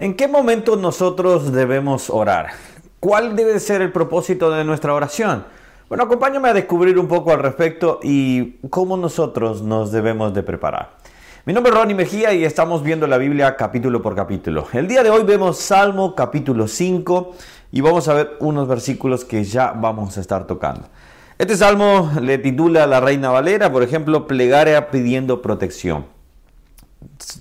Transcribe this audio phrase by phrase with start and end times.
[0.00, 2.52] ¿En qué momento nosotros debemos orar?
[3.00, 5.44] ¿Cuál debe ser el propósito de nuestra oración?
[5.90, 10.96] Bueno, acompáñame a descubrir un poco al respecto y cómo nosotros nos debemos de preparar.
[11.44, 14.66] Mi nombre es Ronnie Mejía y estamos viendo la Biblia capítulo por capítulo.
[14.72, 17.32] El día de hoy vemos Salmo capítulo 5
[17.70, 20.88] y vamos a ver unos versículos que ya vamos a estar tocando.
[21.36, 26.06] Este salmo le titula la Reina Valera, por ejemplo, plegaria pidiendo protección.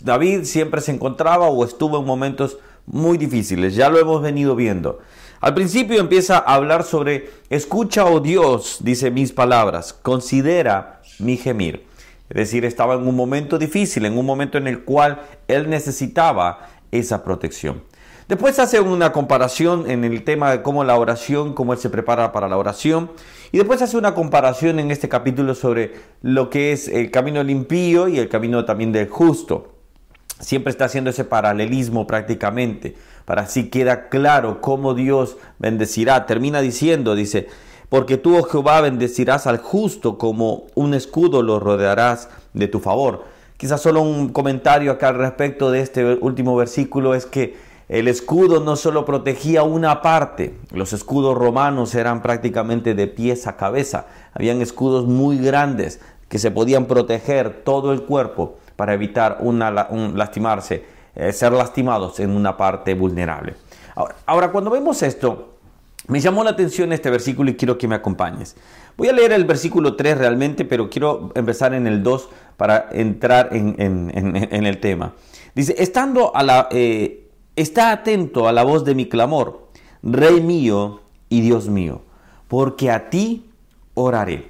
[0.01, 4.99] David siempre se encontraba o estuvo en momentos muy difíciles, ya lo hemos venido viendo.
[5.41, 11.85] Al principio empieza a hablar sobre, escucha, oh Dios, dice mis palabras, considera mi gemir.
[12.29, 16.69] Es decir, estaba en un momento difícil, en un momento en el cual él necesitaba
[16.91, 17.81] esa protección.
[18.29, 22.31] Después hace una comparación en el tema de cómo la oración, cómo él se prepara
[22.31, 23.09] para la oración.
[23.51, 27.49] Y después hace una comparación en este capítulo sobre lo que es el camino del
[27.49, 29.73] impío y el camino también del justo.
[30.39, 36.27] Siempre está haciendo ese paralelismo prácticamente, para así queda claro cómo Dios bendecirá.
[36.27, 37.47] Termina diciendo, dice,
[37.89, 43.23] porque tú, oh Jehová, bendecirás al justo como un escudo lo rodearás de tu favor.
[43.57, 48.59] Quizás solo un comentario acá al respecto de este último versículo es que el escudo
[48.59, 54.61] no solo protegía una parte, los escudos romanos eran prácticamente de pies a cabeza, habían
[54.61, 59.57] escudos muy grandes que se podían proteger todo el cuerpo para evitar un
[60.15, 63.55] lastimarse, eh, ser lastimados en una parte vulnerable.
[63.95, 65.55] Ahora, ahora, cuando vemos esto,
[66.07, 68.55] me llamó la atención este versículo y quiero que me acompañes.
[68.97, 73.49] Voy a leer el versículo 3 realmente, pero quiero empezar en el 2 para entrar
[73.51, 75.15] en, en, el tema.
[75.55, 76.67] Dice, estando a la...
[76.69, 79.69] Eh, Está atento a la voz de mi clamor,
[80.01, 82.01] Rey mío y Dios mío,
[82.47, 83.49] porque a ti
[83.93, 84.49] oraré.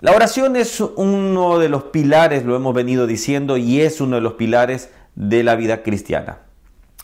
[0.00, 4.22] La oración es uno de los pilares, lo hemos venido diciendo, y es uno de
[4.22, 6.40] los pilares de la vida cristiana.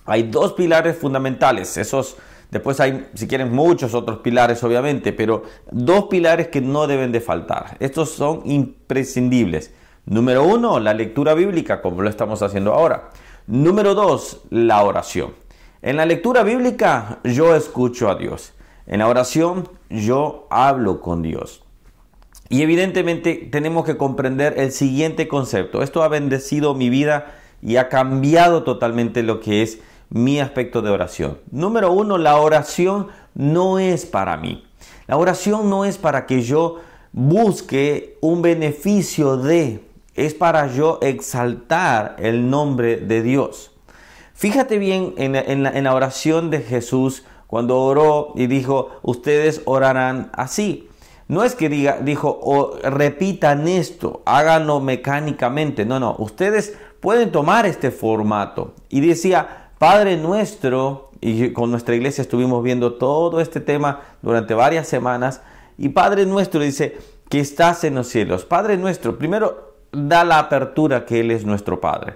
[0.04, 2.16] Hay dos pilares fundamentales, esos
[2.50, 7.20] después hay, si quieren, muchos otros pilares, obviamente, pero dos pilares que no deben de
[7.20, 7.76] faltar.
[7.80, 9.72] Estos son imprescindibles.
[10.04, 13.10] Número uno, la lectura bíblica, como lo estamos haciendo ahora.
[13.46, 15.34] Número dos, la oración.
[15.82, 18.52] En la lectura bíblica yo escucho a Dios.
[18.86, 21.64] En la oración yo hablo con Dios.
[22.48, 25.82] Y evidentemente tenemos que comprender el siguiente concepto.
[25.82, 30.90] Esto ha bendecido mi vida y ha cambiado totalmente lo que es mi aspecto de
[30.90, 31.38] oración.
[31.50, 34.64] Número uno, la oración no es para mí.
[35.08, 36.80] La oración no es para que yo
[37.12, 39.82] busque un beneficio de
[40.14, 43.70] es para yo exaltar el nombre de Dios.
[44.34, 50.88] Fíjate bien en, la, oración de Jesús cuando oró y dijo, ustedes orarán así.
[51.28, 55.84] No es que diga, dijo, o repitan esto, háganlo mecánicamente.
[55.84, 58.74] No, no, ustedes pueden tomar este formato.
[58.88, 64.88] Y decía, Padre nuestro, y con nuestra iglesia estuvimos viendo todo este tema durante varias
[64.88, 65.40] semanas,
[65.78, 66.98] y Padre nuestro dice,
[67.28, 68.44] que estás en los cielos.
[68.44, 72.14] Padre nuestro, primero da la apertura que Él es nuestro Padre,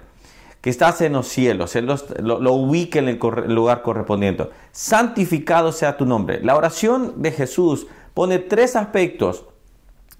[0.61, 1.87] que estás en los cielos, Él
[2.19, 4.49] lo, ubique en el lugar correspondiente.
[4.73, 6.41] Santificado sea tu nombre.
[6.43, 9.45] La oración de Jesús pone tres aspectos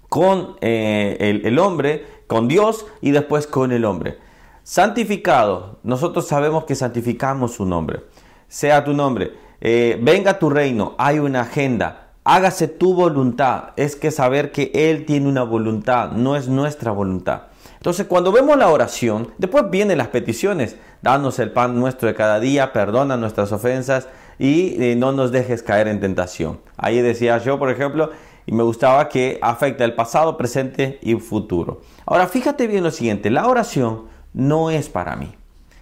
[0.07, 4.19] con eh, el, hombre, con Dios y después con el hombre.
[4.63, 8.03] Santificado, nosotros sabemos que santificamos su nombre.
[8.47, 9.33] Sea tu nombre.
[9.59, 13.69] Eh, venga tu reino, hay una agenda hágase tu voluntad.
[13.77, 17.43] Es que saber que Él tiene una voluntad, no es nuestra voluntad.
[17.77, 20.75] Entonces cuando vemos la oración, después vienen las peticiones.
[21.01, 25.63] Danos el pan nuestro de cada día, perdona nuestras ofensas y eh, no nos dejes
[25.63, 26.59] caer en tentación.
[26.75, 28.11] Ahí decía yo, por ejemplo,
[28.45, 31.81] y me gustaba que afecta el pasado, presente y futuro.
[32.05, 35.33] Ahora fíjate bien lo siguiente, la oración no es para mí.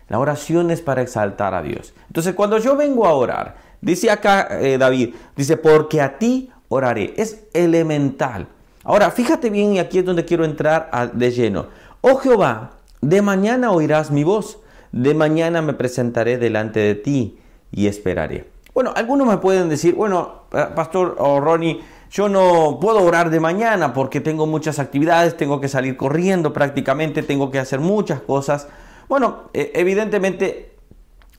[0.09, 1.95] La oración es para exaltar a Dios.
[2.07, 7.13] Entonces cuando yo vengo a orar, Dice acá eh, David, dice, porque a ti oraré.
[7.17, 8.47] Es elemental.
[8.83, 11.67] Ahora, fíjate bien y aquí es donde quiero entrar de lleno.
[12.01, 14.57] Oh Jehová, de mañana oirás mi voz,
[14.91, 17.37] de mañana me presentaré delante de ti
[17.71, 18.49] y esperaré.
[18.73, 21.79] Bueno, algunos me pueden decir, bueno, Pastor o Ronnie,
[22.09, 27.21] yo no puedo orar de mañana porque tengo muchas actividades, tengo que salir corriendo prácticamente,
[27.21, 28.67] tengo que hacer muchas cosas.
[29.07, 30.74] Bueno, e, evidentemente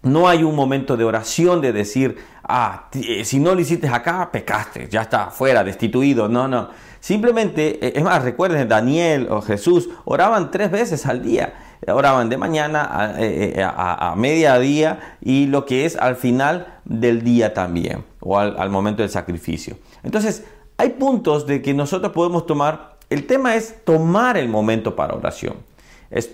[0.07, 4.31] no hay un momento de oración de decir, ah, eh, si no lo hiciste acá,
[4.31, 6.29] pecaste, ya está, fuera, destituido.
[6.29, 6.71] No, no.
[7.01, 11.55] Simplemente, eh, es más, recuerden, Daniel o Jesús oraban tres veces al día.
[11.89, 17.53] Oraban de mañana a, eh, a, mediodía y lo que es al final del día
[17.53, 19.77] también, o al, al momento del sacrificio.
[20.03, 20.45] Entonces,
[20.79, 22.97] hay puntos de que nosotros podemos tomar.
[23.11, 25.57] El tema es tomar el momento para oración.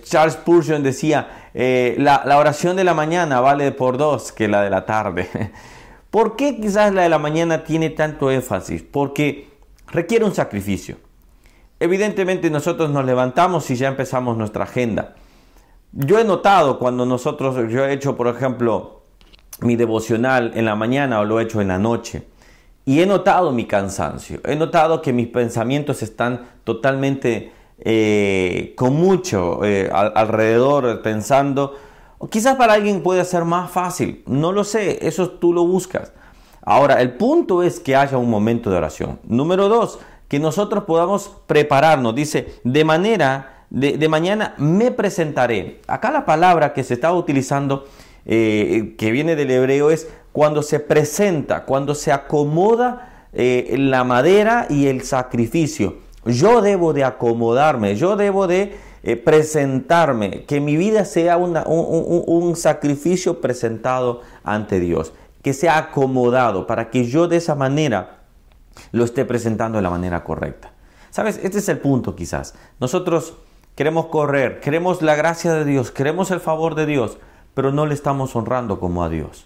[0.03, 4.61] Charles Spurgeon decía, eh, la, la oración de la mañana vale por dos que la
[4.61, 5.29] de la tarde.
[6.11, 8.83] ¿Por qué quizás la de la mañana tiene tanto énfasis?
[8.83, 9.49] Porque
[9.87, 10.97] requiere un sacrificio.
[11.79, 15.15] Evidentemente nosotros nos levantamos y ya empezamos nuestra agenda.
[15.91, 19.03] Yo he notado cuando nosotros, yo he hecho por ejemplo
[19.61, 22.27] mi devocional en la mañana o lo he hecho en la noche,
[22.85, 27.51] y he notado mi cansancio, he notado que mis pensamientos están totalmente
[27.85, 31.75] eh, con mucho eh, alrededor pensando,
[32.29, 36.13] quizás para alguien puede ser más fácil, no lo sé, eso tú lo buscas.
[36.61, 39.19] Ahora, el punto es que haya un momento de oración.
[39.25, 39.99] Número dos,
[40.29, 42.15] que nosotros podamos prepararnos.
[42.15, 45.81] Dice, de manera, de, mañana me presentaré.
[45.85, 47.85] Acá la palabra que se está utilizando,
[48.25, 54.87] eh, que viene del hebreo, es cuando se presenta, cuando se acomoda la madera y
[54.87, 56.02] el sacrificio.
[56.25, 63.41] Yo debo de acomodarme, yo debo de eh, presentarme, que mi vida sea un, sacrificio
[63.41, 65.11] presentado ante Dios,
[65.41, 68.19] que sea acomodado para que yo de esa manera
[68.91, 70.71] lo esté presentando de la manera correcta.
[71.11, 71.39] ¿Sabes?
[71.43, 72.55] Este es el punto quizás.
[72.79, 73.35] Nosotros
[73.75, 77.17] queremos correr, queremos la gracia de Dios, queremos el favor de Dios,
[77.53, 79.45] pero no le estamos honrando como a Dios.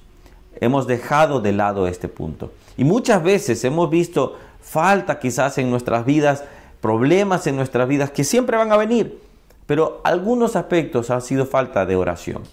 [0.59, 2.51] Hemos dejado de lado este punto.
[2.77, 6.43] Y muchas veces hemos visto falta quizás en nuestras vidas
[6.87, 9.19] problemas en nuestras vidas que siempre van a venir,
[9.65, 12.43] pero algunos aspectos han sido falta de oración.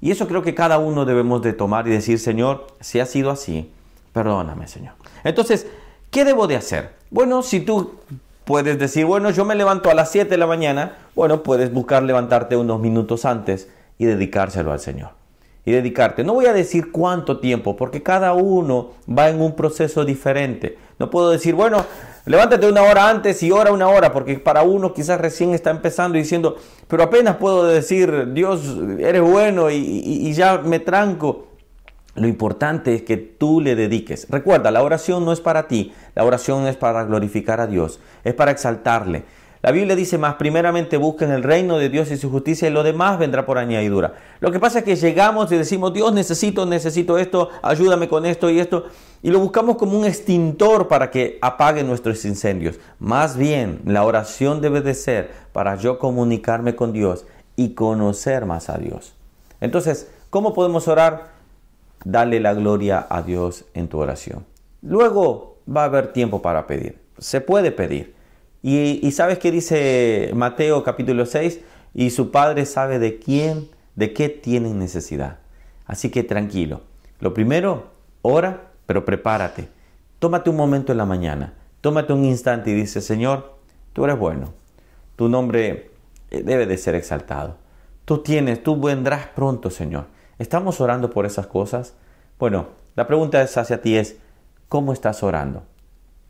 [0.00, 3.32] Y eso creo que cada uno debemos de tomar y decir, Señor, si ha sido
[3.32, 3.72] así,
[4.12, 4.94] perdóname, Señor.
[5.24, 5.66] Entonces,
[6.12, 6.92] ¿qué debo de hacer?
[7.10, 7.96] Bueno, si tú
[8.44, 12.04] puedes decir, bueno, yo me levanto a las 7 de la mañana, bueno, puedes buscar
[12.04, 15.10] levantarte unos minutos antes y dedicárselo al Señor.
[15.64, 16.22] Y dedicarte.
[16.22, 20.78] No voy a decir cuánto tiempo, porque cada uno va en un proceso diferente.
[21.00, 21.84] No puedo decir, bueno,
[22.26, 26.18] Levántate una hora antes y ora una hora, porque para uno quizás recién está empezando
[26.18, 26.56] diciendo,
[26.86, 31.46] pero apenas puedo decir, Dios, eres bueno y, ya me tranco.
[32.14, 34.26] Lo importante es que tú le dediques.
[34.28, 38.34] Recuerda, la oración no es para ti, la oración es para glorificar a Dios, es
[38.34, 39.24] para exaltarle.
[39.62, 42.82] La Biblia dice más, primeramente busquen el reino de Dios y su justicia y lo
[42.82, 44.14] demás vendrá por añadidura.
[44.40, 48.48] Lo que pasa es que llegamos y decimos, Dios necesito, necesito esto, ayúdame con esto
[48.48, 48.86] y esto,
[49.22, 52.80] y lo buscamos como un extintor para que apague nuestros incendios.
[52.98, 58.70] Más bien, la oración debe de ser para yo comunicarme con Dios y conocer más
[58.70, 59.14] a Dios.
[59.60, 61.32] Entonces, ¿cómo podemos orar?
[62.02, 64.46] Dale la gloria a Dios en tu oración.
[64.80, 66.98] Luego va a haber tiempo para pedir.
[67.18, 68.18] Se puede pedir.
[68.62, 71.60] Y, sabes qué dice Mateo capítulo 6,
[71.94, 75.38] y su padre sabe de quién, de qué tienen necesidad.
[75.86, 76.82] Así que tranquilo.
[77.20, 77.88] Lo primero,
[78.22, 79.68] ora, pero prepárate.
[80.18, 83.56] Tómate un momento en la mañana, tómate un instante y dice, Señor,
[83.94, 84.52] tú eres bueno.
[85.16, 85.90] Tu nombre
[86.30, 87.56] eh, debe de ser exaltado.
[88.04, 90.06] Tú tienes, tú vendrás pronto, Señor.
[90.38, 91.94] ¿Estamos orando por esas cosas?
[92.38, 94.16] Bueno, la pregunta es hacia ti es,
[94.68, 95.62] ¿cómo estás orando?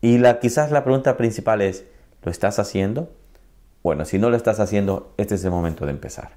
[0.01, 1.85] Y la, quizás la pregunta principal es,
[2.23, 3.09] ¿Lo estás haciendo?
[3.83, 6.31] Bueno, si no lo estás haciendo, este es el momento de empezar.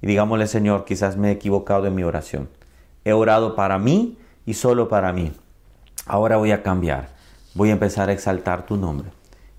[0.00, 2.48] Y digámosle, Señor, quizás me he equivocado en mi oración.
[3.04, 5.32] He orado para mí y solo para mí.
[6.06, 7.10] Ahora voy a cambiar.
[7.54, 9.10] Voy a empezar a exaltar tu nombre.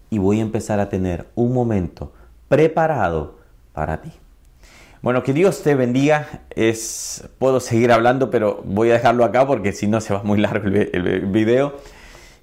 [0.10, 2.12] Y voy a empezar a tener un momento
[2.50, 3.40] preparado
[3.72, 4.12] para ti.
[5.02, 6.42] Bueno, que Dios te bendiga.
[6.50, 10.40] Es, puedo seguir hablando, pero voy a dejarlo acá porque si no se va muy
[10.40, 11.78] largo el, el video.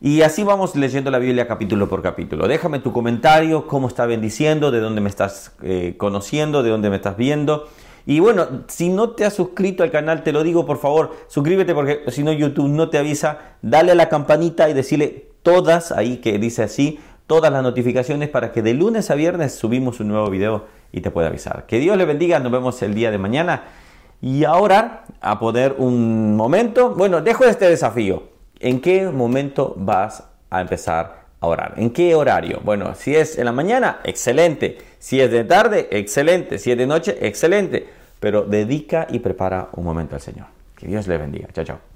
[0.03, 2.49] Y así vamos leyendo la Biblia capítulo por capítulo.
[2.49, 6.97] Déjame tu comentario, cómo está bendiciendo, de dónde me estás eh, conociendo, de dónde me
[6.97, 7.69] estás viendo.
[8.07, 11.75] Y bueno, si no te has suscrito al canal, te lo digo, por favor, suscríbete
[11.75, 13.57] porque si no YouTube no te avisa.
[13.61, 18.53] Dale a la campanita y decirle todas, ahí que dice así, todas las notificaciones para
[18.53, 21.67] que de lunes a viernes subimos un nuevo video y te pueda avisar.
[21.67, 23.65] Que Dios le bendiga, nos vemos el día de mañana.
[24.23, 28.40] Y ahora, a poner un momento, bueno, dejo este desafío.
[28.61, 31.75] ¿En qué momento vas a empezar a orar?
[31.79, 32.61] ¿En qué horario?
[32.63, 34.77] Bueno, si es en la mañana, excelente.
[34.99, 36.59] Si es de tarde, excelente.
[36.59, 37.89] Si es de noche, excelente.
[38.21, 40.47] Pero dedica y prepara un momento al Señor.
[40.77, 41.49] Que Dios le bendiga.
[41.55, 41.90] Chao, chao.